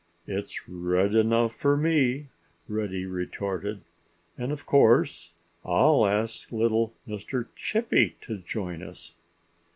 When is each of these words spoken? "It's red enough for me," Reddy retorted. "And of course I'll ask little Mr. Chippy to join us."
"It's 0.25 0.67
red 0.67 1.13
enough 1.13 1.53
for 1.53 1.77
me," 1.77 2.29
Reddy 2.67 3.05
retorted. 3.05 3.81
"And 4.35 4.51
of 4.51 4.65
course 4.65 5.33
I'll 5.63 6.07
ask 6.07 6.51
little 6.51 6.95
Mr. 7.07 7.49
Chippy 7.55 8.15
to 8.21 8.39
join 8.39 8.81
us." 8.81 9.13